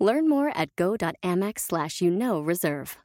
Learn 0.00 0.28
more 0.28 0.50
at 0.56 0.74
go.amex 0.76 1.60
slash 1.60 2.00
you 2.00 2.10
know 2.10 2.40
reserve. 2.40 2.96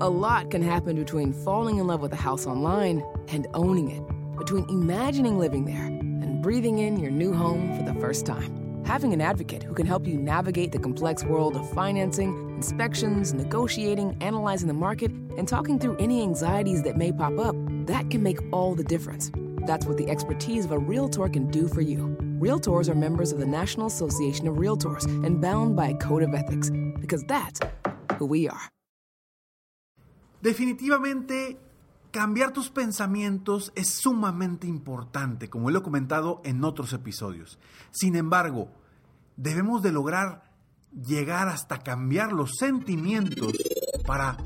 A 0.00 0.08
lot 0.08 0.50
can 0.50 0.62
happen 0.62 0.96
between 0.96 1.32
falling 1.32 1.78
in 1.78 1.86
love 1.86 2.00
with 2.00 2.12
a 2.12 2.16
house 2.16 2.46
online 2.46 3.04
and 3.28 3.46
owning 3.54 3.90
it. 3.90 4.02
Between 4.36 4.68
imagining 4.68 5.38
living 5.38 5.64
there 5.64 5.86
and 5.86 6.42
breathing 6.42 6.78
in 6.78 6.98
your 6.98 7.10
new 7.10 7.32
home 7.32 7.76
for 7.76 7.82
the 7.84 7.98
first 8.00 8.26
time. 8.26 8.84
Having 8.84 9.12
an 9.14 9.20
advocate 9.20 9.62
who 9.62 9.72
can 9.72 9.86
help 9.86 10.06
you 10.06 10.18
navigate 10.18 10.72
the 10.72 10.78
complex 10.78 11.24
world 11.24 11.56
of 11.56 11.68
financing, 11.70 12.50
inspections, 12.50 13.32
negotiating, 13.32 14.16
analyzing 14.20 14.68
the 14.68 14.74
market, 14.74 15.10
and 15.10 15.48
talking 15.48 15.78
through 15.78 15.96
any 15.96 16.22
anxieties 16.22 16.82
that 16.82 16.96
may 16.96 17.10
pop 17.10 17.38
up, 17.38 17.56
that 17.86 18.10
can 18.10 18.22
make 18.22 18.38
all 18.52 18.74
the 18.74 18.84
difference. 18.84 19.32
That's 19.66 19.86
what 19.86 19.96
the 19.96 20.10
expertise 20.10 20.64
of 20.64 20.72
a 20.72 20.78
Realtor 20.78 21.28
can 21.28 21.50
do 21.50 21.66
for 21.66 21.80
you. 21.80 22.23
Realtors 22.40 22.88
are 22.88 22.96
members 22.96 23.32
of 23.32 23.38
the 23.38 23.46
National 23.46 23.86
Association 23.86 24.48
of 24.48 24.56
Realtors 24.56 25.04
and 25.24 25.40
bound 25.40 25.76
by 25.76 25.88
a 25.88 25.94
code 25.94 26.22
of 26.22 26.34
ethics, 26.34 26.70
because 27.00 27.22
that's 27.28 27.60
who 28.18 28.26
we 28.26 28.48
are. 28.48 28.70
Definitivamente, 30.42 31.58
cambiar 32.10 32.52
tus 32.52 32.70
pensamientos 32.70 33.72
es 33.76 33.88
sumamente 33.88 34.66
importante, 34.66 35.48
como 35.48 35.70
lo 35.70 35.78
he 35.78 35.82
comentado 35.82 36.42
en 36.44 36.64
otros 36.64 36.92
episodios. 36.92 37.58
Sin 37.92 38.16
embargo, 38.16 38.68
debemos 39.36 39.82
de 39.82 39.92
lograr 39.92 40.42
llegar 40.92 41.48
hasta 41.48 41.78
cambiar 41.78 42.32
los 42.32 42.56
sentimientos 42.58 43.52
para 44.06 44.36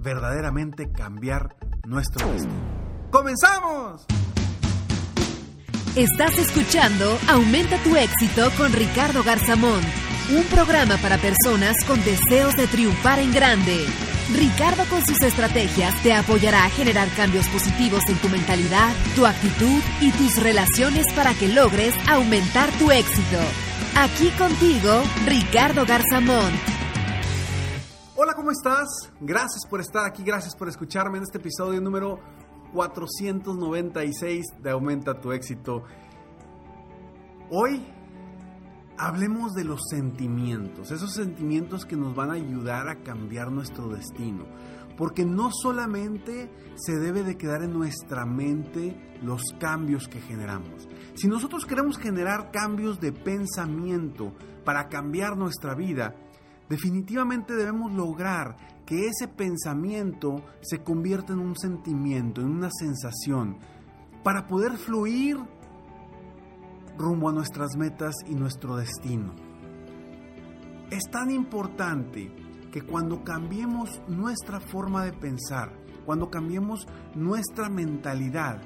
verdaderamente 0.00 0.90
cambiar 0.90 1.56
nuestro 1.86 2.26
destino. 2.28 2.52
¡Comenzamos! 3.10 4.04
Estás 5.96 6.36
escuchando 6.36 7.18
Aumenta 7.26 7.82
tu 7.82 7.96
éxito 7.96 8.50
con 8.58 8.70
Ricardo 8.74 9.22
Garzamón, 9.22 9.80
un 10.30 10.44
programa 10.44 10.98
para 10.98 11.16
personas 11.16 11.74
con 11.86 11.98
deseos 12.04 12.54
de 12.54 12.66
triunfar 12.66 13.18
en 13.18 13.32
grande. 13.32 13.82
Ricardo 14.34 14.84
con 14.90 15.02
sus 15.06 15.22
estrategias 15.22 15.94
te 16.02 16.12
apoyará 16.12 16.66
a 16.66 16.68
generar 16.68 17.08
cambios 17.16 17.48
positivos 17.48 18.02
en 18.10 18.16
tu 18.18 18.28
mentalidad, 18.28 18.92
tu 19.14 19.24
actitud 19.24 19.80
y 20.02 20.10
tus 20.12 20.36
relaciones 20.42 21.06
para 21.14 21.32
que 21.32 21.48
logres 21.48 21.94
aumentar 22.10 22.70
tu 22.72 22.90
éxito. 22.90 23.38
Aquí 23.96 24.28
contigo, 24.36 25.02
Ricardo 25.24 25.86
Garzamón. 25.86 26.52
Hola, 28.16 28.34
¿cómo 28.34 28.50
estás? 28.50 28.86
Gracias 29.18 29.66
por 29.66 29.80
estar 29.80 30.04
aquí, 30.04 30.22
gracias 30.22 30.54
por 30.54 30.68
escucharme 30.68 31.16
en 31.16 31.24
este 31.24 31.38
episodio 31.38 31.80
número 31.80 32.20
496 32.72 34.44
de 34.62 34.70
Aumenta 34.70 35.20
tu 35.20 35.32
éxito. 35.32 35.84
Hoy 37.50 37.84
hablemos 38.98 39.54
de 39.54 39.64
los 39.64 39.80
sentimientos, 39.88 40.90
esos 40.90 41.12
sentimientos 41.12 41.84
que 41.84 41.96
nos 41.96 42.14
van 42.14 42.30
a 42.30 42.34
ayudar 42.34 42.88
a 42.88 43.02
cambiar 43.02 43.50
nuestro 43.50 43.88
destino. 43.88 44.46
Porque 44.96 45.26
no 45.26 45.50
solamente 45.52 46.50
se 46.76 46.96
debe 46.96 47.22
de 47.22 47.36
quedar 47.36 47.62
en 47.62 47.72
nuestra 47.72 48.24
mente 48.24 49.18
los 49.22 49.42
cambios 49.60 50.08
que 50.08 50.20
generamos. 50.20 50.88
Si 51.14 51.28
nosotros 51.28 51.66
queremos 51.66 51.98
generar 51.98 52.50
cambios 52.50 52.98
de 52.98 53.12
pensamiento 53.12 54.32
para 54.64 54.88
cambiar 54.88 55.36
nuestra 55.36 55.74
vida, 55.74 56.14
definitivamente 56.68 57.54
debemos 57.54 57.92
lograr 57.92 58.56
que 58.84 59.08
ese 59.08 59.28
pensamiento 59.28 60.42
se 60.62 60.82
convierta 60.82 61.32
en 61.32 61.40
un 61.40 61.56
sentimiento, 61.56 62.40
en 62.40 62.48
una 62.48 62.70
sensación, 62.70 63.58
para 64.22 64.46
poder 64.46 64.72
fluir 64.72 65.38
rumbo 66.96 67.28
a 67.28 67.32
nuestras 67.32 67.76
metas 67.76 68.14
y 68.26 68.34
nuestro 68.34 68.76
destino. 68.76 69.34
Es 70.90 71.02
tan 71.10 71.30
importante 71.30 72.32
que 72.70 72.82
cuando 72.82 73.24
cambiemos 73.24 74.00
nuestra 74.08 74.60
forma 74.60 75.04
de 75.04 75.12
pensar, 75.12 75.72
cuando 76.04 76.30
cambiemos 76.30 76.86
nuestra 77.14 77.68
mentalidad, 77.68 78.62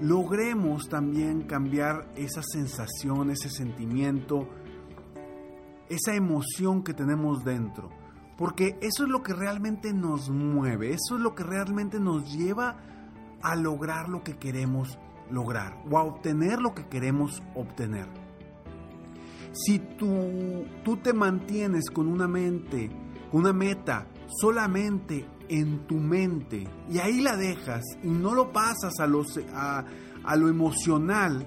logremos 0.00 0.88
también 0.88 1.42
cambiar 1.42 2.10
esa 2.16 2.42
sensación, 2.42 3.30
ese 3.30 3.48
sentimiento, 3.48 4.48
esa 5.88 6.14
emoción 6.14 6.82
que 6.82 6.94
tenemos 6.94 7.44
dentro. 7.44 7.90
Porque 8.36 8.78
eso 8.80 9.04
es 9.04 9.08
lo 9.08 9.22
que 9.22 9.32
realmente 9.32 9.92
nos 9.92 10.28
mueve, 10.28 10.90
eso 10.90 11.16
es 11.16 11.20
lo 11.20 11.34
que 11.34 11.44
realmente 11.44 12.00
nos 12.00 12.32
lleva 12.32 12.76
a 13.42 13.54
lograr 13.54 14.08
lo 14.08 14.24
que 14.24 14.36
queremos 14.36 14.98
lograr 15.30 15.82
o 15.90 15.98
a 15.98 16.02
obtener 16.02 16.60
lo 16.60 16.74
que 16.74 16.86
queremos 16.88 17.42
obtener. 17.54 18.06
Si 19.52 19.78
tú, 19.78 20.64
tú 20.84 20.96
te 20.96 21.12
mantienes 21.12 21.90
con 21.90 22.08
una 22.08 22.26
mente, 22.26 22.90
con 23.30 23.42
una 23.42 23.52
meta 23.52 24.08
solamente 24.40 25.26
en 25.48 25.86
tu 25.86 25.96
mente 25.96 26.66
y 26.90 26.98
ahí 26.98 27.20
la 27.20 27.36
dejas 27.36 27.84
y 28.02 28.08
no 28.08 28.34
lo 28.34 28.52
pasas 28.52 28.94
a, 28.98 29.84
a 30.24 30.36
lo 30.36 30.48
emocional, 30.48 31.46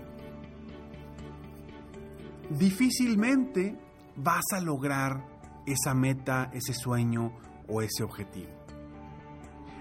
difícilmente 2.50 3.78
vas 4.18 4.44
a 4.54 4.62
lograr 4.62 5.26
esa 5.66 5.94
meta, 5.94 6.50
ese 6.54 6.74
sueño 6.74 7.34
o 7.68 7.82
ese 7.82 8.04
objetivo. 8.04 8.52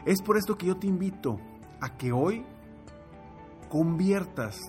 Es 0.04 0.22
por 0.22 0.36
esto 0.36 0.56
que 0.56 0.66
yo 0.66 0.76
te 0.76 0.86
invito 0.86 1.38
a 1.80 1.96
que 1.96 2.12
hoy 2.12 2.44
conviertas 3.68 4.60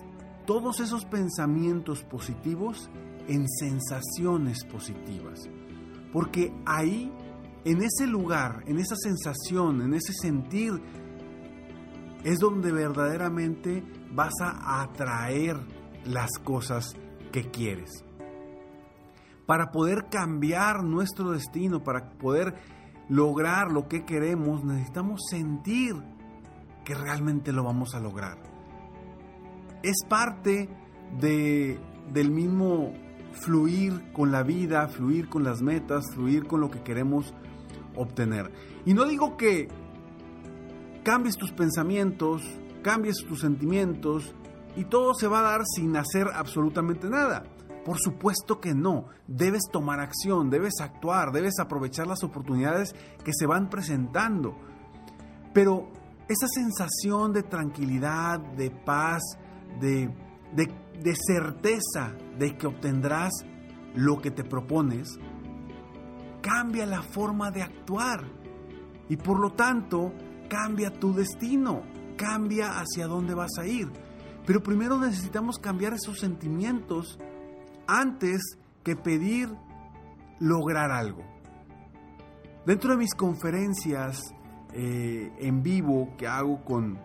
todos 0.46 0.80
esos 0.80 1.04
pensamientos 1.04 2.02
positivos 2.04 2.90
en 3.28 3.46
sensaciones 3.48 4.64
positivas. 4.64 5.48
Porque 6.12 6.52
ahí, 6.64 7.12
en 7.64 7.82
ese 7.82 8.06
lugar, 8.06 8.64
en 8.66 8.78
esa 8.78 8.96
sensación, 8.96 9.82
en 9.82 9.94
ese 9.94 10.12
sentir, 10.14 10.82
es 12.24 12.38
donde 12.38 12.72
verdaderamente 12.72 13.84
vas 14.10 14.34
a 14.40 14.82
atraer 14.82 15.56
las 16.04 16.30
cosas 16.42 16.96
que 17.30 17.50
quieres. 17.50 18.07
Para 19.48 19.72
poder 19.72 20.06
cambiar 20.08 20.84
nuestro 20.84 21.32
destino, 21.32 21.82
para 21.82 22.10
poder 22.10 22.54
lograr 23.08 23.72
lo 23.72 23.88
que 23.88 24.04
queremos, 24.04 24.62
necesitamos 24.62 25.22
sentir 25.28 25.96
que 26.84 26.94
realmente 26.94 27.50
lo 27.50 27.64
vamos 27.64 27.96
a 27.96 28.00
lograr 28.00 28.38
es 29.82 30.04
parte 30.08 30.68
de, 31.20 31.78
del 32.12 32.30
mismo 32.30 32.92
fluir 33.32 34.12
con 34.12 34.32
la 34.32 34.42
vida, 34.42 34.88
fluir 34.88 35.28
con 35.28 35.44
las 35.44 35.62
metas, 35.62 36.04
fluir 36.14 36.46
con 36.46 36.60
lo 36.60 36.70
que 36.70 36.82
queremos 36.82 37.34
obtener. 37.94 38.50
Y 38.84 38.94
no 38.94 39.04
digo 39.04 39.36
que 39.36 39.68
cambies 41.04 41.36
tus 41.36 41.52
pensamientos, 41.52 42.42
cambies 42.82 43.24
tus 43.26 43.40
sentimientos 43.40 44.34
y 44.76 44.84
todo 44.84 45.14
se 45.14 45.28
va 45.28 45.40
a 45.40 45.50
dar 45.50 45.60
sin 45.64 45.96
hacer 45.96 46.28
absolutamente 46.34 47.08
nada. 47.08 47.44
Por 47.88 47.98
supuesto 47.98 48.60
que 48.60 48.74
no. 48.74 49.06
Debes 49.26 49.62
tomar 49.72 49.98
acción, 49.98 50.50
debes 50.50 50.74
actuar, 50.78 51.32
debes 51.32 51.58
aprovechar 51.58 52.06
las 52.06 52.22
oportunidades 52.22 52.94
que 53.24 53.32
se 53.32 53.46
van 53.46 53.70
presentando. 53.70 54.54
Pero 55.54 55.88
esa 56.28 56.48
sensación 56.48 57.32
de 57.32 57.44
tranquilidad, 57.44 58.40
de 58.40 58.70
paz, 58.70 59.22
de, 59.80 60.12
certeza 61.26 62.12
de 62.38 62.58
que 62.58 62.66
obtendrás 62.66 63.32
lo 63.94 64.20
que 64.20 64.32
te 64.32 64.44
propones, 64.44 65.18
cambia 66.42 66.84
la 66.84 67.00
forma 67.00 67.50
de 67.50 67.62
actuar 67.62 68.22
y 69.08 69.16
por 69.16 69.40
lo 69.40 69.54
tanto 69.54 70.12
cambia 70.50 70.92
tu 70.92 71.14
destino, 71.14 71.84
cambia 72.18 72.80
hacia 72.80 73.06
dónde 73.06 73.32
vas 73.32 73.56
a 73.58 73.64
ir. 73.64 73.90
Pero 74.44 74.62
primero 74.62 74.98
necesitamos 74.98 75.58
cambiar 75.58 75.94
esos 75.94 76.18
sentimientos 76.18 77.18
antes 77.88 78.58
que 78.84 78.94
pedir 78.94 79.48
lograr 80.38 80.92
algo. 80.92 81.24
Dentro 82.64 82.92
de 82.92 82.98
mis 82.98 83.14
conferencias 83.14 84.34
eh, 84.74 85.32
en 85.38 85.62
vivo 85.62 86.14
que 86.18 86.28
hago 86.28 86.62
con, 86.64 86.98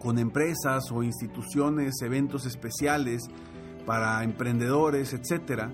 con 0.00 0.18
empresas 0.18 0.84
o 0.92 1.02
instituciones, 1.02 2.00
eventos 2.02 2.46
especiales 2.46 3.22
para 3.84 4.22
emprendedores, 4.22 5.12
etc. 5.12 5.64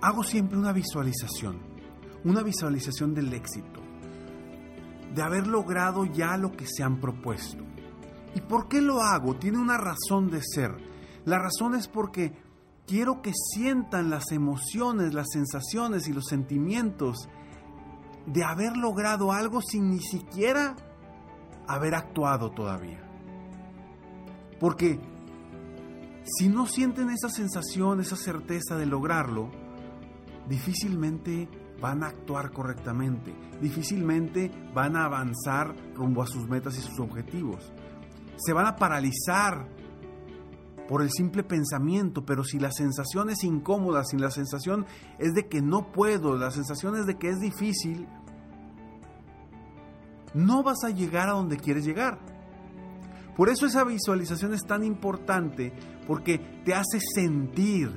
hago 0.00 0.22
siempre 0.22 0.56
una 0.56 0.72
visualización, 0.72 1.58
una 2.24 2.42
visualización 2.42 3.14
del 3.14 3.32
éxito, 3.32 3.80
de 5.14 5.22
haber 5.22 5.48
logrado 5.48 6.04
ya 6.04 6.36
lo 6.36 6.52
que 6.52 6.66
se 6.66 6.84
han 6.84 7.00
propuesto. 7.00 7.64
¿Y 8.34 8.42
por 8.42 8.68
qué 8.68 8.80
lo 8.82 9.00
hago? 9.00 9.34
Tiene 9.36 9.58
una 9.58 9.78
razón 9.78 10.30
de 10.30 10.42
ser. 10.42 10.95
La 11.26 11.40
razón 11.40 11.74
es 11.74 11.88
porque 11.88 12.32
quiero 12.86 13.20
que 13.20 13.32
sientan 13.34 14.10
las 14.10 14.30
emociones, 14.30 15.12
las 15.12 15.26
sensaciones 15.32 16.06
y 16.06 16.12
los 16.12 16.26
sentimientos 16.26 17.28
de 18.26 18.44
haber 18.44 18.76
logrado 18.76 19.32
algo 19.32 19.60
sin 19.60 19.90
ni 19.90 20.00
siquiera 20.00 20.76
haber 21.66 21.96
actuado 21.96 22.52
todavía. 22.52 23.02
Porque 24.60 25.00
si 26.24 26.48
no 26.48 26.66
sienten 26.66 27.10
esa 27.10 27.28
sensación, 27.28 28.00
esa 28.00 28.16
certeza 28.16 28.76
de 28.76 28.86
lograrlo, 28.86 29.50
difícilmente 30.48 31.48
van 31.80 32.04
a 32.04 32.06
actuar 32.06 32.52
correctamente, 32.52 33.34
difícilmente 33.60 34.52
van 34.72 34.96
a 34.96 35.06
avanzar 35.06 35.74
rumbo 35.92 36.22
a 36.22 36.26
sus 36.28 36.48
metas 36.48 36.78
y 36.78 36.82
sus 36.82 37.00
objetivos. 37.00 37.72
Se 38.36 38.52
van 38.52 38.66
a 38.66 38.76
paralizar 38.76 39.75
por 40.88 41.02
el 41.02 41.10
simple 41.10 41.42
pensamiento, 41.42 42.24
pero 42.24 42.44
si 42.44 42.58
la 42.58 42.70
sensación 42.70 43.30
es 43.30 43.42
incómoda, 43.44 44.04
si 44.04 44.16
la 44.16 44.30
sensación 44.30 44.86
es 45.18 45.34
de 45.34 45.46
que 45.46 45.60
no 45.60 45.90
puedo, 45.92 46.36
la 46.36 46.50
sensación 46.50 46.96
es 46.96 47.06
de 47.06 47.16
que 47.16 47.28
es 47.28 47.40
difícil, 47.40 48.06
no 50.34 50.62
vas 50.62 50.84
a 50.84 50.90
llegar 50.90 51.28
a 51.28 51.32
donde 51.32 51.56
quieres 51.56 51.84
llegar. 51.84 52.18
Por 53.36 53.48
eso 53.48 53.66
esa 53.66 53.84
visualización 53.84 54.54
es 54.54 54.64
tan 54.64 54.82
importante, 54.84 55.72
porque 56.06 56.38
te 56.64 56.74
hace 56.74 57.00
sentir, 57.14 57.90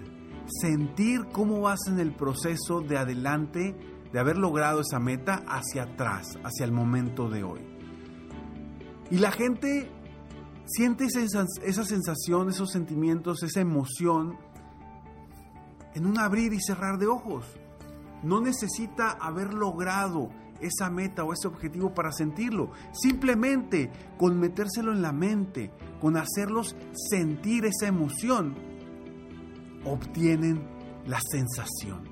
sentir 0.61 1.27
cómo 1.31 1.61
vas 1.61 1.79
en 1.87 1.99
el 1.99 2.13
proceso 2.13 2.81
de 2.81 2.97
adelante, 2.97 3.75
de 4.11 4.19
haber 4.19 4.37
logrado 4.37 4.81
esa 4.81 4.99
meta 4.99 5.43
hacia 5.47 5.83
atrás, 5.83 6.37
hacia 6.43 6.65
el 6.65 6.71
momento 6.71 7.29
de 7.29 7.43
hoy. 7.43 7.61
Y 9.11 9.17
la 9.17 9.31
gente 9.31 9.89
siente 10.69 11.05
esa, 11.05 11.45
esa 11.63 11.83
sensación, 11.83 12.49
esos 12.49 12.71
sentimientos, 12.71 13.43
esa 13.43 13.61
emoción 13.61 14.37
en 15.95 16.05
un 16.05 16.19
abrir 16.19 16.53
y 16.53 16.61
cerrar 16.61 16.97
de 16.97 17.07
ojos. 17.07 17.45
No 18.23 18.41
necesita 18.41 19.11
haber 19.11 19.53
logrado 19.53 20.29
esa 20.61 20.89
meta 20.89 21.23
o 21.23 21.33
ese 21.33 21.47
objetivo 21.47 21.93
para 21.93 22.11
sentirlo. 22.11 22.71
Simplemente 22.91 23.91
con 24.17 24.39
metérselo 24.39 24.91
en 24.91 25.01
la 25.01 25.11
mente, 25.11 25.71
con 25.99 26.17
hacerlos 26.17 26.75
sentir 27.09 27.65
esa 27.65 27.87
emoción, 27.87 28.55
obtienen 29.85 30.67
la 31.05 31.19
sensación 31.31 32.03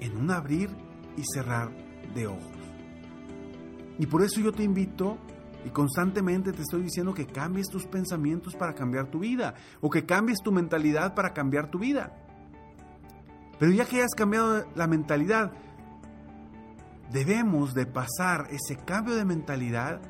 en 0.00 0.16
un 0.16 0.30
abrir 0.30 0.70
y 1.16 1.22
cerrar 1.32 1.70
de 2.14 2.26
ojos. 2.26 2.62
Y 3.98 4.06
por 4.06 4.22
eso 4.22 4.40
yo 4.40 4.52
te 4.52 4.62
invito 4.62 5.18
y 5.64 5.70
constantemente 5.70 6.52
te 6.52 6.62
estoy 6.62 6.82
diciendo 6.82 7.14
que 7.14 7.26
cambies 7.26 7.68
tus 7.68 7.86
pensamientos 7.86 8.54
para 8.56 8.74
cambiar 8.74 9.08
tu 9.08 9.20
vida 9.20 9.54
o 9.80 9.90
que 9.90 10.04
cambies 10.04 10.38
tu 10.42 10.52
mentalidad 10.52 11.14
para 11.14 11.32
cambiar 11.32 11.70
tu 11.70 11.78
vida. 11.78 12.12
Pero 13.58 13.72
ya 13.72 13.84
que 13.84 13.96
hayas 13.96 14.14
cambiado 14.16 14.66
la 14.74 14.86
mentalidad, 14.86 15.52
debemos 17.12 17.74
de 17.74 17.86
pasar 17.86 18.48
ese 18.50 18.76
cambio 18.84 19.14
de 19.14 19.24
mentalidad 19.24 20.00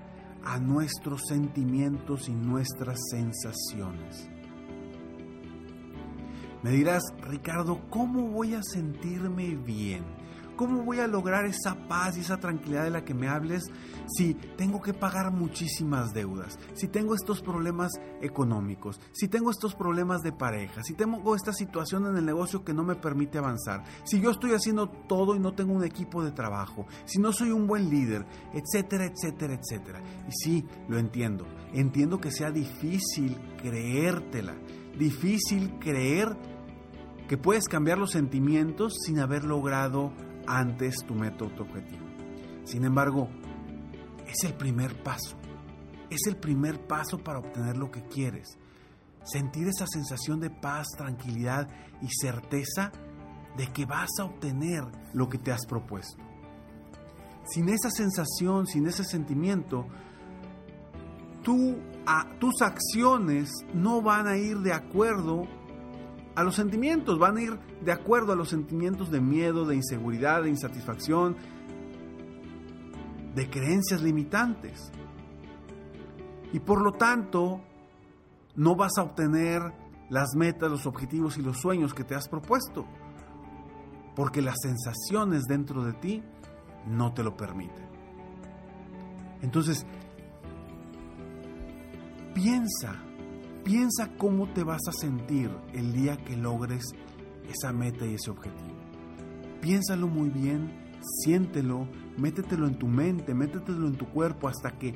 a 0.44 0.58
nuestros 0.58 1.22
sentimientos 1.28 2.28
y 2.28 2.32
nuestras 2.32 2.98
sensaciones. 3.10 4.28
Me 6.62 6.70
dirás, 6.70 7.02
Ricardo, 7.22 7.80
¿cómo 7.90 8.28
voy 8.28 8.54
a 8.54 8.62
sentirme 8.62 9.56
bien? 9.56 10.04
¿Cómo 10.56 10.82
voy 10.82 11.00
a 11.00 11.06
lograr 11.06 11.44
esa 11.46 11.88
paz 11.88 12.16
y 12.16 12.20
esa 12.20 12.38
tranquilidad 12.38 12.84
de 12.84 12.90
la 12.90 13.04
que 13.04 13.14
me 13.14 13.28
hables 13.28 13.64
si 14.06 14.34
tengo 14.34 14.80
que 14.80 14.94
pagar 14.94 15.32
muchísimas 15.32 16.12
deudas? 16.12 16.58
Si 16.74 16.88
tengo 16.88 17.14
estos 17.14 17.40
problemas 17.40 17.90
económicos, 18.20 19.00
si 19.12 19.28
tengo 19.28 19.50
estos 19.50 19.74
problemas 19.74 20.22
de 20.22 20.32
pareja, 20.32 20.82
si 20.82 20.94
tengo 20.94 21.34
esta 21.34 21.52
situación 21.52 22.06
en 22.06 22.16
el 22.16 22.24
negocio 22.24 22.64
que 22.64 22.74
no 22.74 22.84
me 22.84 22.94
permite 22.94 23.38
avanzar, 23.38 23.84
si 24.04 24.20
yo 24.20 24.30
estoy 24.30 24.52
haciendo 24.52 24.88
todo 24.88 25.34
y 25.34 25.40
no 25.40 25.54
tengo 25.54 25.72
un 25.72 25.84
equipo 25.84 26.22
de 26.22 26.32
trabajo, 26.32 26.86
si 27.04 27.18
no 27.18 27.32
soy 27.32 27.50
un 27.50 27.66
buen 27.66 27.90
líder, 27.90 28.26
etcétera, 28.52 29.06
etcétera, 29.06 29.54
etcétera. 29.54 30.02
Y 30.28 30.32
sí, 30.32 30.66
lo 30.88 30.98
entiendo. 30.98 31.46
Entiendo 31.72 32.20
que 32.20 32.30
sea 32.30 32.50
difícil 32.50 33.38
creértela, 33.62 34.54
difícil 34.98 35.78
creer 35.78 36.36
que 37.28 37.38
puedes 37.38 37.66
cambiar 37.68 37.98
los 37.98 38.10
sentimientos 38.10 38.94
sin 39.06 39.18
haber 39.18 39.44
logrado 39.44 40.12
antes 40.46 40.96
tu 41.06 41.14
método, 41.14 41.50
tu 41.50 41.62
objetivo. 41.62 42.06
Sin 42.64 42.84
embargo, 42.84 43.28
es 44.26 44.44
el 44.44 44.54
primer 44.54 45.02
paso. 45.02 45.36
Es 46.10 46.26
el 46.26 46.36
primer 46.36 46.86
paso 46.86 47.18
para 47.18 47.38
obtener 47.38 47.76
lo 47.76 47.90
que 47.90 48.02
quieres. 48.02 48.58
Sentir 49.24 49.68
esa 49.68 49.86
sensación 49.86 50.40
de 50.40 50.50
paz, 50.50 50.86
tranquilidad 50.96 51.68
y 52.00 52.08
certeza 52.08 52.92
de 53.56 53.66
que 53.68 53.84
vas 53.84 54.10
a 54.18 54.24
obtener 54.24 54.84
lo 55.12 55.28
que 55.28 55.38
te 55.38 55.52
has 55.52 55.64
propuesto. 55.66 56.22
Sin 57.44 57.68
esa 57.68 57.90
sensación, 57.90 58.66
sin 58.66 58.86
ese 58.86 59.04
sentimiento, 59.04 59.86
tus 61.42 62.62
acciones 62.62 63.50
no 63.74 64.00
van 64.00 64.26
a 64.26 64.36
ir 64.36 64.58
de 64.58 64.72
acuerdo 64.72 65.46
a 66.34 66.42
los 66.42 66.54
sentimientos, 66.54 67.18
van 67.18 67.36
a 67.36 67.42
ir 67.42 67.58
de 67.84 67.92
acuerdo 67.92 68.32
a 68.32 68.36
los 68.36 68.48
sentimientos 68.48 69.10
de 69.10 69.20
miedo, 69.20 69.64
de 69.66 69.76
inseguridad, 69.76 70.42
de 70.42 70.48
insatisfacción, 70.48 71.36
de 73.34 73.50
creencias 73.50 74.02
limitantes. 74.02 74.90
Y 76.52 76.60
por 76.60 76.82
lo 76.82 76.92
tanto, 76.92 77.62
no 78.56 78.76
vas 78.76 78.92
a 78.98 79.02
obtener 79.02 79.62
las 80.10 80.34
metas, 80.36 80.70
los 80.70 80.86
objetivos 80.86 81.38
y 81.38 81.42
los 81.42 81.58
sueños 81.58 81.94
que 81.94 82.04
te 82.04 82.14
has 82.14 82.28
propuesto, 82.28 82.86
porque 84.14 84.42
las 84.42 84.56
sensaciones 84.62 85.44
dentro 85.44 85.84
de 85.84 85.92
ti 85.94 86.22
no 86.86 87.12
te 87.14 87.22
lo 87.22 87.36
permiten. 87.36 87.86
Entonces, 89.40 89.86
piensa 92.34 93.02
Piensa 93.64 94.10
cómo 94.18 94.48
te 94.52 94.64
vas 94.64 94.82
a 94.88 94.92
sentir 94.92 95.50
el 95.72 95.92
día 95.92 96.16
que 96.16 96.36
logres 96.36 96.84
esa 97.48 97.72
meta 97.72 98.04
y 98.04 98.14
ese 98.14 98.30
objetivo. 98.30 98.74
Piénsalo 99.60 100.08
muy 100.08 100.30
bien, 100.30 100.72
siéntelo, 101.22 101.86
métetelo 102.18 102.66
en 102.66 102.76
tu 102.76 102.88
mente, 102.88 103.34
métetelo 103.34 103.86
en 103.86 103.96
tu 103.96 104.08
cuerpo 104.08 104.48
hasta 104.48 104.72
que 104.72 104.94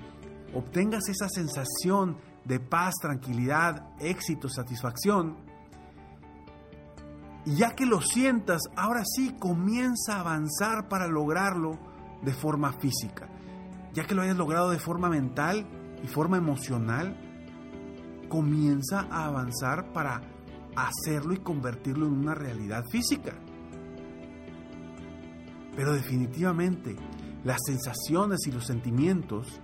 obtengas 0.52 1.08
esa 1.08 1.28
sensación 1.28 2.16
de 2.44 2.58
paz, 2.58 2.94
tranquilidad, 3.00 3.88
éxito, 4.00 4.48
satisfacción. 4.48 5.36
Y 7.44 7.56
ya 7.56 7.76
que 7.76 7.86
lo 7.86 8.00
sientas, 8.00 8.62
ahora 8.74 9.04
sí 9.04 9.36
comienza 9.38 10.16
a 10.16 10.20
avanzar 10.20 10.88
para 10.88 11.06
lograrlo 11.06 11.78
de 12.22 12.32
forma 12.32 12.72
física. 12.72 13.28
Ya 13.94 14.04
que 14.06 14.14
lo 14.16 14.22
hayas 14.22 14.36
logrado 14.36 14.70
de 14.70 14.80
forma 14.80 15.08
mental 15.08 15.66
y 16.02 16.08
forma 16.08 16.36
emocional, 16.36 17.16
comienza 18.28 19.06
a 19.10 19.26
avanzar 19.26 19.92
para 19.92 20.22
hacerlo 20.76 21.32
y 21.32 21.38
convertirlo 21.38 22.06
en 22.06 22.12
una 22.12 22.34
realidad 22.34 22.84
física. 22.90 23.32
Pero 25.74 25.92
definitivamente 25.92 26.96
las 27.44 27.60
sensaciones 27.66 28.40
y 28.46 28.52
los 28.52 28.66
sentimientos 28.66 29.60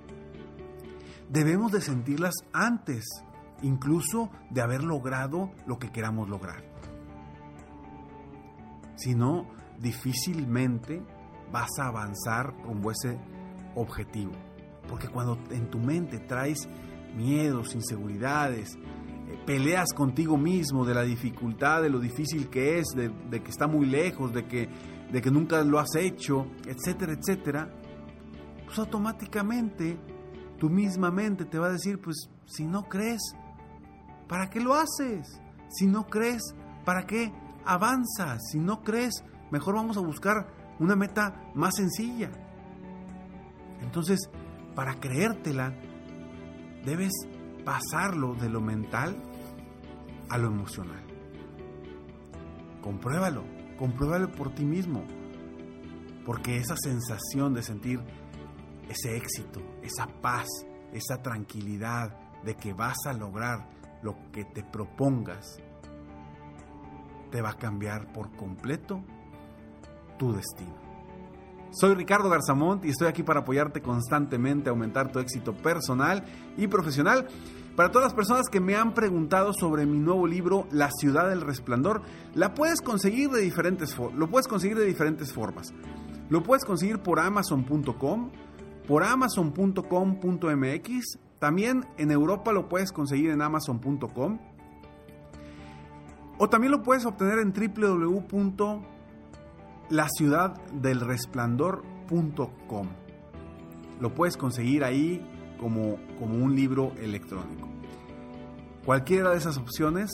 debemos 1.28 1.72
de 1.72 1.80
sentirlas 1.80 2.34
antes, 2.52 3.04
incluso 3.62 4.30
de 4.50 4.60
haber 4.60 4.84
logrado 4.84 5.50
lo 5.66 5.78
que 5.78 5.90
queramos 5.90 6.28
lograr. 6.28 6.62
Si 8.96 9.14
no, 9.14 9.48
difícilmente 9.78 11.02
vas 11.50 11.70
a 11.80 11.88
avanzar 11.88 12.54
a 12.54 12.90
ese 12.90 13.18
objetivo. 13.74 14.32
Porque 14.88 15.08
cuando 15.08 15.38
en 15.50 15.70
tu 15.70 15.78
mente 15.78 16.18
traes 16.18 16.68
miedos, 17.16 17.74
inseguridades, 17.74 18.76
eh, 18.76 19.38
peleas 19.46 19.92
contigo 19.94 20.36
mismo 20.36 20.84
de 20.84 20.94
la 20.94 21.02
dificultad, 21.02 21.82
de 21.82 21.90
lo 21.90 22.00
difícil 22.00 22.48
que 22.48 22.78
es, 22.78 22.86
de, 22.94 23.42
que 23.42 23.50
está 23.50 23.66
muy 23.66 23.86
lejos, 23.86 24.32
de 24.32 24.46
que, 24.46 24.68
de 25.10 25.22
que 25.22 25.30
nunca 25.30 25.62
lo 25.62 25.78
has 25.78 25.94
hecho, 25.96 26.46
etcétera, 26.66 27.14
etcétera, 27.14 27.70
pues 28.66 28.78
automáticamente 28.78 29.98
tu 30.58 30.70
misma 30.70 31.10
mente 31.10 31.44
te 31.44 31.58
va 31.58 31.66
a 31.66 31.72
decir, 31.72 32.00
pues 32.00 32.28
si 32.46 32.64
no 32.64 32.88
crees, 32.88 33.20
¿para 34.28 34.48
qué 34.48 34.60
lo 34.60 34.74
haces? 34.74 35.40
Si 35.68 35.86
no 35.86 36.06
crees, 36.06 36.54
¿para 36.84 37.06
qué 37.06 37.32
avanzas? 37.64 38.40
Si 38.50 38.58
no 38.58 38.82
crees, 38.82 39.24
mejor 39.50 39.74
vamos 39.74 39.96
a 39.96 40.00
buscar 40.00 40.46
una 40.78 40.96
meta 40.96 41.50
más 41.54 41.74
sencilla. 41.76 42.30
Entonces, 43.82 44.30
para 44.74 44.94
creértela, 44.94 45.74
debes 46.84 47.12
pasarlo 47.64 48.34
de 48.34 48.48
lo 48.48 48.60
mental 48.60 49.16
a 50.28 50.38
lo 50.38 50.48
emocional. 50.48 51.02
Compruébalo. 52.80 53.44
compruébalo 53.78 54.30
por 54.32 54.54
ti 54.54 54.64
mismo. 54.64 55.04
Porque 56.24 56.56
esa 56.56 56.76
sensación 56.76 57.52
de 57.54 57.62
sentir 57.62 58.00
ese 58.88 59.16
éxito, 59.16 59.60
esa 59.82 60.06
paz, 60.06 60.46
esa 60.92 61.22
tranquilidad 61.22 62.16
de 62.44 62.54
que 62.54 62.72
vas 62.72 62.96
a 63.06 63.12
lograr 63.12 63.68
lo 64.02 64.16
que 64.32 64.44
te 64.44 64.62
propongas, 64.62 65.58
te 67.30 67.40
va 67.40 67.50
a 67.50 67.58
cambiar 67.58 68.12
por 68.12 68.36
completo 68.36 69.02
tu 70.18 70.32
destino. 70.32 70.81
Soy 71.72 71.94
Ricardo 71.94 72.28
Garzamont 72.28 72.84
y 72.84 72.90
estoy 72.90 73.08
aquí 73.08 73.22
para 73.22 73.40
apoyarte 73.40 73.80
constantemente 73.80 74.68
a 74.68 74.72
aumentar 74.72 75.10
tu 75.10 75.18
éxito 75.18 75.54
personal 75.54 76.22
y 76.58 76.66
profesional. 76.66 77.26
Para 77.74 77.90
todas 77.90 78.08
las 78.08 78.14
personas 78.14 78.50
que 78.50 78.60
me 78.60 78.76
han 78.76 78.92
preguntado 78.92 79.54
sobre 79.54 79.86
mi 79.86 79.98
nuevo 79.98 80.26
libro 80.26 80.66
La 80.70 80.90
ciudad 80.90 81.30
del 81.30 81.40
resplandor, 81.40 82.02
la 82.34 82.52
puedes 82.52 82.82
conseguir 82.82 83.30
de 83.30 83.40
diferentes 83.40 83.96
lo 84.14 84.28
puedes 84.28 84.48
conseguir 84.48 84.76
de 84.76 84.84
diferentes 84.84 85.32
formas. 85.32 85.72
Lo 86.28 86.42
puedes 86.42 86.66
conseguir 86.66 86.98
por 86.98 87.18
amazon.com, 87.18 88.30
por 88.86 89.02
amazon.com.mx, 89.02 91.18
también 91.38 91.86
en 91.96 92.10
Europa 92.10 92.52
lo 92.52 92.68
puedes 92.68 92.92
conseguir 92.92 93.30
en 93.30 93.40
amazon.com 93.40 94.38
o 96.38 96.48
también 96.50 96.72
lo 96.72 96.82
puedes 96.82 97.06
obtener 97.06 97.38
en 97.38 97.54
www.laciudaddelresplandor.com. 99.92 102.88
Lo 104.00 104.14
puedes 104.14 104.36
conseguir 104.36 104.84
ahí 104.84 105.24
como, 105.58 105.96
como 106.18 106.42
un 106.42 106.56
libro 106.56 106.92
electrónico. 106.98 107.68
Cualquiera 108.84 109.30
de 109.30 109.36
esas 109.36 109.56
opciones 109.58 110.10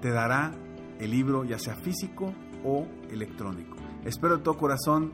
te 0.00 0.10
dará 0.10 0.52
el 1.00 1.10
libro 1.10 1.42
ya 1.44 1.58
sea 1.58 1.74
físico 1.74 2.32
o 2.64 2.86
electrónico. 3.10 3.76
Espero 4.04 4.36
de 4.36 4.44
todo 4.44 4.56
corazón 4.56 5.12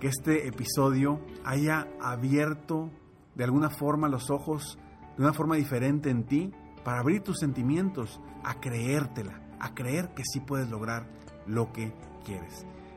que 0.00 0.06
este 0.08 0.46
episodio 0.46 1.20
haya 1.44 1.88
abierto 2.00 2.90
de 3.34 3.42
alguna 3.44 3.70
forma 3.70 4.08
los 4.08 4.30
ojos 4.30 4.78
de 5.16 5.24
una 5.24 5.32
forma 5.32 5.56
diferente 5.56 6.10
en 6.10 6.24
ti 6.24 6.52
para 6.84 7.00
abrir 7.00 7.22
tus 7.22 7.38
sentimientos 7.38 8.20
a 8.44 8.60
creértela, 8.60 9.40
a 9.58 9.74
creer 9.74 10.12
que 10.14 10.22
sí 10.24 10.38
puedes 10.40 10.70
lograr 10.70 11.08
lo 11.46 11.72
que 11.72 11.92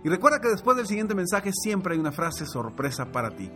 Y 0.03 0.09
recuerda 0.09 0.39
que 0.39 0.49
después 0.49 0.77
del 0.77 0.85
siguiente 0.87 1.15
mensaje 1.15 1.51
siempre 1.53 1.93
hay 1.93 1.99
una 1.99 2.11
frase 2.11 2.45
sorpresa 2.45 3.11
para 3.11 3.35
ti. 3.35 3.49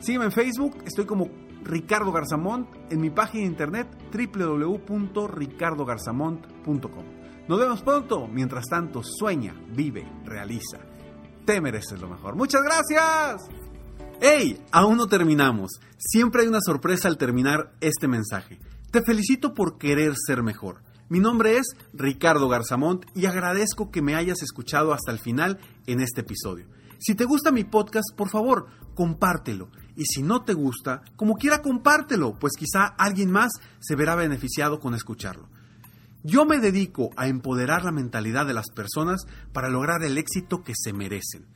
Sígueme 0.00 0.26
en 0.26 0.32
Facebook, 0.32 0.76
estoy 0.86 1.06
como 1.06 1.28
Ricardo 1.62 2.12
Garzamont, 2.12 2.68
en 2.90 3.00
mi 3.00 3.08
página 3.10 3.42
de 3.42 3.48
internet 3.48 3.88
www.ricardogarzamont.com. 4.12 7.04
Nos 7.48 7.58
vemos 7.58 7.82
pronto, 7.82 8.28
mientras 8.28 8.66
tanto 8.66 9.02
sueña, 9.02 9.60
vive, 9.74 10.06
realiza. 10.24 10.78
Te 11.44 11.60
mereces 11.60 12.00
lo 12.00 12.08
mejor. 12.08 12.36
Muchas 12.36 12.62
gracias. 12.62 13.48
¡Hey! 14.20 14.64
Aún 14.70 14.98
no 14.98 15.06
terminamos. 15.06 15.80
Siempre 15.96 16.42
hay 16.42 16.48
una 16.48 16.60
sorpresa 16.60 17.08
al 17.08 17.16
terminar 17.16 17.72
este 17.80 18.06
mensaje. 18.06 18.60
Te 18.90 19.02
felicito 19.02 19.54
por 19.54 19.78
querer 19.78 20.12
ser 20.16 20.42
mejor. 20.42 20.82
Mi 21.10 21.20
nombre 21.20 21.56
es 21.56 21.68
Ricardo 21.94 22.50
Garzamont 22.50 23.06
y 23.14 23.24
agradezco 23.24 23.90
que 23.90 24.02
me 24.02 24.14
hayas 24.14 24.42
escuchado 24.42 24.92
hasta 24.92 25.10
el 25.10 25.18
final 25.18 25.58
en 25.86 26.00
este 26.00 26.20
episodio. 26.20 26.66
Si 26.98 27.14
te 27.14 27.24
gusta 27.24 27.50
mi 27.50 27.64
podcast, 27.64 28.14
por 28.14 28.28
favor, 28.28 28.66
compártelo. 28.94 29.70
Y 29.96 30.04
si 30.04 30.22
no 30.22 30.44
te 30.44 30.52
gusta, 30.52 31.00
como 31.16 31.36
quiera, 31.36 31.62
compártelo, 31.62 32.38
pues 32.38 32.52
quizá 32.58 32.84
alguien 32.84 33.30
más 33.30 33.52
se 33.80 33.96
verá 33.96 34.16
beneficiado 34.16 34.80
con 34.80 34.94
escucharlo. 34.94 35.48
Yo 36.24 36.44
me 36.44 36.58
dedico 36.58 37.08
a 37.16 37.26
empoderar 37.26 37.84
la 37.84 37.92
mentalidad 37.92 38.44
de 38.44 38.52
las 38.52 38.68
personas 38.70 39.22
para 39.54 39.70
lograr 39.70 40.02
el 40.02 40.18
éxito 40.18 40.62
que 40.62 40.74
se 40.76 40.92
merecen. 40.92 41.46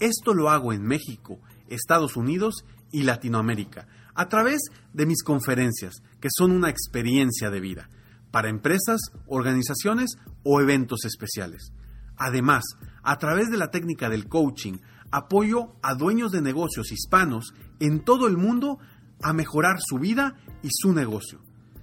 Esto 0.00 0.34
lo 0.34 0.50
hago 0.50 0.74
en 0.74 0.82
México, 0.82 1.40
Estados 1.68 2.16
Unidos 2.16 2.66
y 2.92 3.04
Latinoamérica, 3.04 3.86
a 4.14 4.28
través 4.28 4.60
de 4.92 5.06
mis 5.06 5.22
conferencias, 5.22 6.02
que 6.20 6.28
son 6.30 6.52
una 6.52 6.68
experiencia 6.68 7.48
de 7.48 7.60
vida, 7.60 7.88
para 8.30 8.48
empresas, 8.48 9.00
organizaciones 9.26 10.16
o 10.44 10.60
eventos 10.60 11.04
especiales. 11.04 11.72
Además, 12.16 12.64
a 13.02 13.18
través 13.18 13.48
de 13.48 13.56
la 13.56 13.70
técnica 13.70 14.08
del 14.08 14.28
coaching, 14.28 14.78
apoyo 15.10 15.74
a 15.82 15.94
dueños 15.94 16.32
de 16.32 16.42
negocios 16.42 16.92
hispanos 16.92 17.54
en 17.80 18.04
todo 18.04 18.26
el 18.26 18.36
mundo 18.36 18.78
a 19.22 19.32
mejorar 19.32 19.78
su 19.80 19.98
vida 19.98 20.36
y 20.62 20.68
su 20.72 20.92
negocio. 20.92 21.40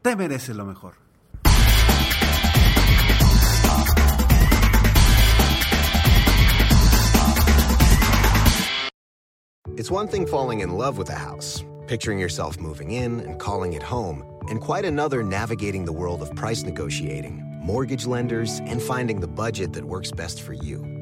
Te 0.02 0.16
mereces 0.16 0.56
lo 0.56 0.64
mejor. 0.64 0.94
It's 9.76 9.88
one 9.88 10.08
thing 10.08 10.26
falling 10.26 10.62
in 10.62 10.76
love 10.76 10.98
with 10.98 11.08
a 11.08 11.14
house, 11.14 11.64
picturing 11.86 12.18
yourself 12.18 12.58
moving 12.58 12.90
in 12.90 13.20
and 13.20 13.38
calling 13.38 13.74
it 13.74 13.84
home, 13.84 14.24
and 14.48 14.60
quite 14.60 14.84
another 14.84 15.22
navigating 15.22 15.84
the 15.84 15.92
world 15.92 16.22
of 16.22 16.34
price 16.34 16.64
negotiating, 16.64 17.40
mortgage 17.64 18.04
lenders, 18.04 18.60
and 18.66 18.82
finding 18.82 19.20
the 19.20 19.28
budget 19.28 19.72
that 19.74 19.84
works 19.84 20.10
best 20.10 20.42
for 20.42 20.54
you. 20.54 21.01